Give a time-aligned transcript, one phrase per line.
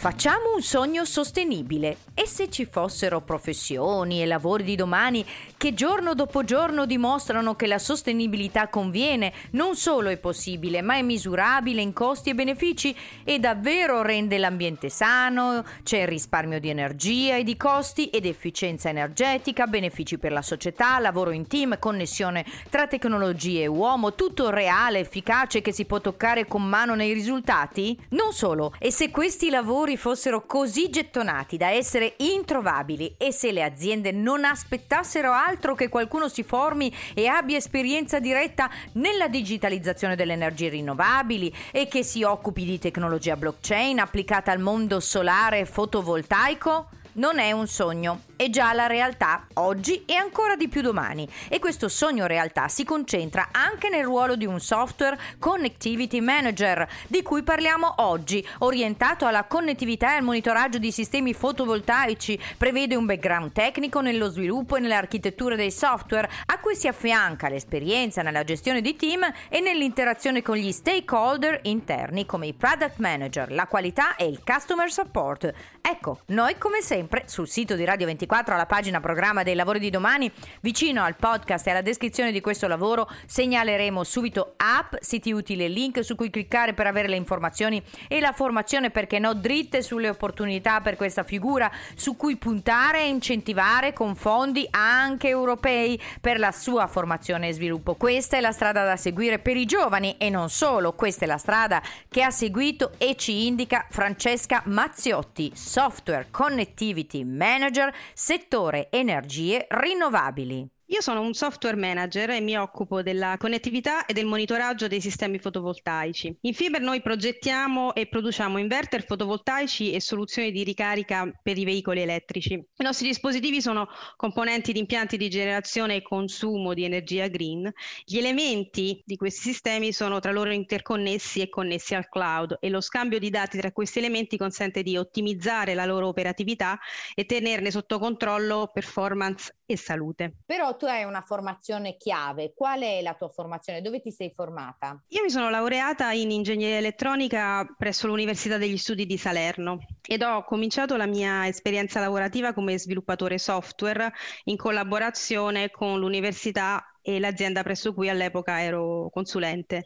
[0.00, 5.22] Facciamo un sogno sostenibile e se ci fossero professioni e lavori di domani
[5.58, 11.02] che giorno dopo giorno dimostrano che la sostenibilità conviene, non solo è possibile, ma è
[11.02, 17.44] misurabile in costi e benefici e davvero rende l'ambiente sano, c'è risparmio di energia e
[17.44, 23.64] di costi ed efficienza energetica, benefici per la società, lavoro in team, connessione tra tecnologie
[23.64, 27.98] e uomo, tutto reale, efficace che si può toccare con mano nei risultati?
[28.12, 33.62] Non solo, e se questi lavori fossero così gettonati da essere introvabili e se le
[33.62, 40.16] aziende non aspettassero altro altro che qualcuno si formi e abbia esperienza diretta nella digitalizzazione
[40.16, 45.66] delle energie rinnovabili e che si occupi di tecnologia blockchain applicata al mondo solare e
[45.66, 46.88] fotovoltaico?
[47.14, 51.28] Non è un sogno, è già la realtà oggi e ancora di più domani.
[51.50, 57.20] E questo sogno realtà si concentra anche nel ruolo di un software Connectivity Manager di
[57.20, 63.52] cui parliamo oggi, orientato alla connettività e al monitoraggio di sistemi fotovoltaici, prevede un background
[63.52, 68.96] tecnico nello sviluppo e nell'architettura dei software a cui si affianca l'esperienza nella gestione di
[68.96, 74.40] team e nell'interazione con gli stakeholder interni come i product manager, la qualità e il
[74.42, 75.52] customer support.
[75.82, 79.80] Ecco, noi come sempre sul sito di Radio 24 24 alla pagina programma dei lavori
[79.80, 85.32] di domani, vicino al podcast e alla descrizione di questo lavoro segnaleremo subito app, siti
[85.32, 89.34] utili e link su cui cliccare per avere le informazioni e la formazione, perché no,
[89.34, 96.00] dritte sulle opportunità per questa figura su cui puntare e incentivare con fondi anche europei
[96.20, 97.96] per la sua formazione e sviluppo.
[97.96, 101.38] Questa è la strada da seguire per i giovani e non solo, questa è la
[101.38, 107.92] strada che ha seguito e ci indica Francesca Mazziotti, Software Connectivity Manager
[108.22, 110.68] settore energie rinnovabili.
[110.92, 115.38] Io sono un software manager e mi occupo della connettività e del monitoraggio dei sistemi
[115.38, 116.36] fotovoltaici.
[116.40, 122.00] In Fiber noi progettiamo e produciamo inverter fotovoltaici e soluzioni di ricarica per i veicoli
[122.00, 122.54] elettrici.
[122.54, 123.86] I nostri dispositivi sono
[124.16, 127.72] componenti di impianti di generazione e consumo di energia green.
[128.04, 132.80] Gli elementi di questi sistemi sono tra loro interconnessi e connessi al cloud e lo
[132.80, 136.80] scambio di dati tra questi elementi consente di ottimizzare la loro operatività
[137.14, 140.34] e tenerne sotto controllo performance e salute.
[140.44, 142.54] Però tu hai una formazione chiave.
[142.54, 143.82] Qual è la tua formazione?
[143.82, 144.98] Dove ti sei formata?
[145.08, 150.42] Io mi sono laureata in ingegneria elettronica presso l'Università degli Studi di Salerno ed ho
[150.42, 154.10] cominciato la mia esperienza lavorativa come sviluppatore software
[154.44, 159.84] in collaborazione con l'università e l'azienda presso cui all'epoca ero consulente.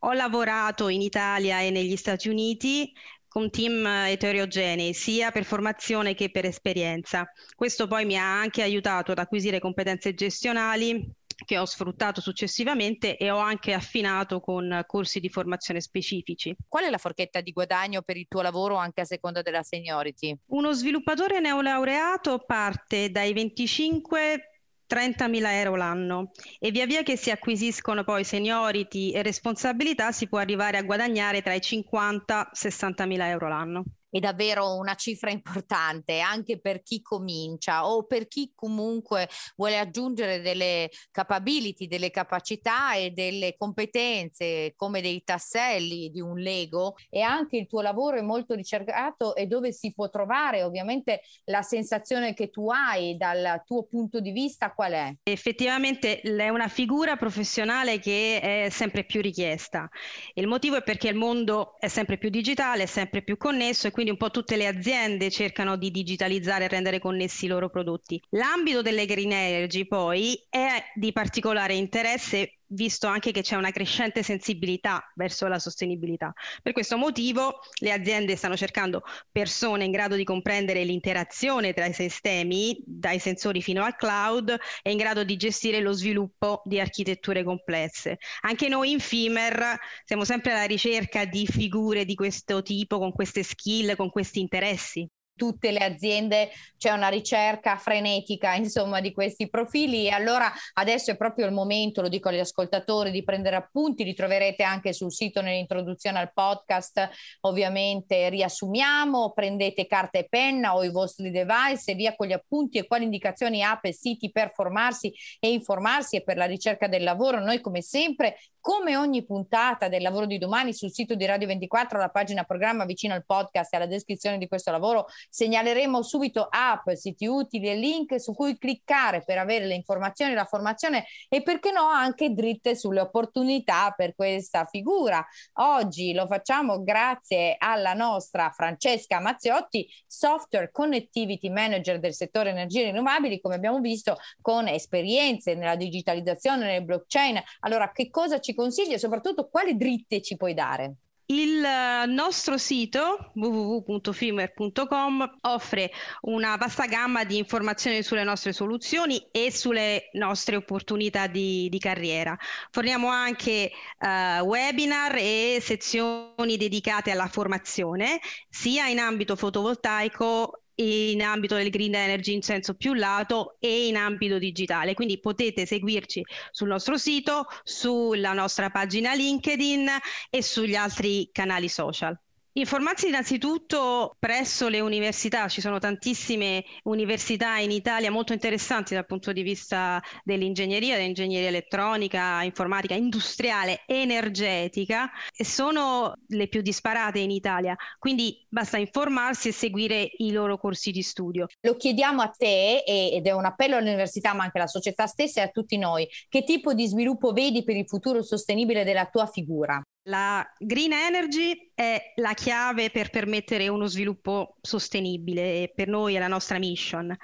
[0.00, 2.92] Ho lavorato in Italia e negli Stati Uniti
[3.30, 7.30] con team eterogenei, sia per formazione che per esperienza.
[7.54, 11.08] Questo poi mi ha anche aiutato ad acquisire competenze gestionali
[11.44, 16.54] che ho sfruttato successivamente e ho anche affinato con corsi di formazione specifici.
[16.68, 20.36] Qual è la forchetta di guadagno per il tuo lavoro anche a seconda della seniority?
[20.46, 24.49] Uno sviluppatore neolaureato parte dai 25
[24.90, 26.30] 30.000 euro l'anno.
[26.58, 31.42] E via via che si acquisiscono poi seniority e responsabilità si può arrivare a guadagnare
[31.42, 37.00] tra i 50 e 60.000 euro l'anno è davvero una cifra importante anche per chi
[37.00, 45.00] comincia o per chi comunque vuole aggiungere delle capability, delle capacità e delle competenze come
[45.00, 49.72] dei tasselli di un Lego e anche il tuo lavoro è molto ricercato e dove
[49.72, 54.92] si può trovare ovviamente la sensazione che tu hai dal tuo punto di vista qual
[54.92, 55.14] è?
[55.22, 59.88] Effettivamente è una figura professionale che è sempre più richiesta.
[60.34, 63.90] Il motivo è perché il mondo è sempre più digitale, è sempre più connesso e
[63.90, 68.18] quindi un po' tutte le aziende cercano di digitalizzare e rendere connessi i loro prodotti.
[68.30, 74.22] L'ambito delle green energy poi è di particolare interesse visto anche che c'è una crescente
[74.22, 76.32] sensibilità verso la sostenibilità.
[76.62, 81.92] Per questo motivo le aziende stanno cercando persone in grado di comprendere l'interazione tra i
[81.92, 87.44] sistemi, dai sensori fino al cloud, e in grado di gestire lo sviluppo di architetture
[87.44, 88.18] complesse.
[88.42, 93.42] Anche noi in FIMER siamo sempre alla ricerca di figure di questo tipo, con queste
[93.42, 95.08] skill, con questi interessi
[95.40, 100.04] tutte le aziende c'è una ricerca frenetica insomma di questi profili.
[100.04, 104.12] E allora adesso è proprio il momento, lo dico agli ascoltatori, di prendere appunti, li
[104.12, 107.08] troverete anche sul sito nell'introduzione al podcast,
[107.40, 112.76] ovviamente riassumiamo, prendete carta e penna o i vostri device e via con gli appunti
[112.76, 117.02] e quali indicazioni app e siti per formarsi e informarsi e per la ricerca del
[117.02, 117.40] lavoro.
[117.40, 121.96] Noi come sempre come ogni puntata del lavoro di domani sul sito di Radio 24,
[121.96, 126.90] alla pagina programma vicino al podcast e alla descrizione di questo lavoro Segnaleremo subito app,
[126.90, 131.70] siti utili e link su cui cliccare per avere le informazioni, la formazione e perché
[131.70, 135.24] no anche dritte sulle opportunità per questa figura.
[135.54, 143.40] Oggi lo facciamo grazie alla nostra Francesca Mazziotti, software connectivity manager del settore energie rinnovabili,
[143.40, 147.40] come abbiamo visto con esperienze nella digitalizzazione, nel blockchain.
[147.60, 150.96] Allora, che cosa ci consigli e soprattutto quali dritte ci puoi dare?
[151.30, 151.64] Il
[152.08, 155.92] nostro sito www.firmware.com offre
[156.22, 162.36] una vasta gamma di informazioni sulle nostre soluzioni e sulle nostre opportunità di, di carriera.
[162.72, 168.18] Forniamo anche uh, webinar e sezioni dedicate alla formazione,
[168.48, 173.96] sia in ambito fotovoltaico in ambito del green energy in senso più lato e in
[173.96, 174.94] ambito digitale.
[174.94, 179.88] Quindi potete seguirci sul nostro sito, sulla nostra pagina LinkedIn
[180.30, 182.18] e sugli altri canali social.
[182.60, 189.32] Informarsi innanzitutto presso le università, ci sono tantissime università in Italia molto interessanti dal punto
[189.32, 197.74] di vista dell'ingegneria, dell'ingegneria elettronica, informatica, industriale, energetica e sono le più disparate in Italia,
[197.98, 201.46] quindi basta informarsi e seguire i loro corsi di studio.
[201.62, 205.44] Lo chiediamo a te ed è un appello all'università ma anche alla società stessa e
[205.44, 209.82] a tutti noi, che tipo di sviluppo vedi per il futuro sostenibile della tua figura?
[210.04, 216.18] La green energy è la chiave per permettere uno sviluppo sostenibile e per noi è
[216.18, 217.14] la nostra mission.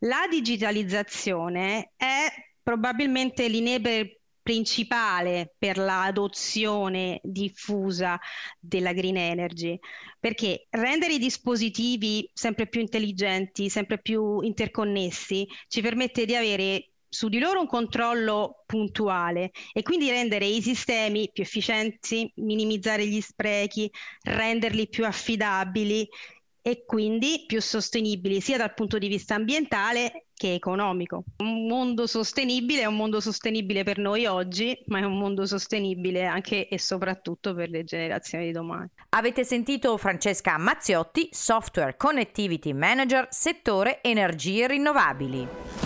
[0.00, 2.26] La digitalizzazione è
[2.62, 8.18] probabilmente l'inebre principale per l'adozione diffusa
[8.60, 9.78] della green energy,
[10.20, 17.30] perché rendere i dispositivi sempre più intelligenti, sempre più interconnessi, ci permette di avere su
[17.30, 23.90] di loro un controllo puntuale e quindi rendere i sistemi più efficienti, minimizzare gli sprechi,
[24.22, 26.06] renderli più affidabili
[26.60, 31.24] e quindi più sostenibili sia dal punto di vista ambientale che economico.
[31.38, 36.26] Un mondo sostenibile è un mondo sostenibile per noi oggi, ma è un mondo sostenibile
[36.26, 38.90] anche e soprattutto per le generazioni di domani.
[39.10, 45.85] Avete sentito Francesca Mazziotti, Software Connectivity Manager, settore energie rinnovabili.